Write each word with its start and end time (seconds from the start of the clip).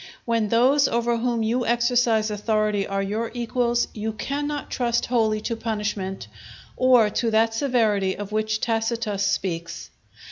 When 0.25 0.49
those 0.49 0.87
over 0.87 1.17
whom 1.17 1.43
you 1.43 1.63
exercise 1.63 2.31
authority 2.31 2.87
are 2.87 3.03
your 3.03 3.29
equals, 3.35 3.87
you 3.93 4.13
cannot 4.13 4.71
trust 4.71 5.05
wholly 5.05 5.41
to 5.41 5.55
punishment 5.55 6.27
or 6.75 7.11
to 7.11 7.29
that 7.29 7.53
severity 7.53 8.17
of 8.17 8.31
which 8.31 8.59
Tacitus 8.59 9.23
speaks. 9.23 9.91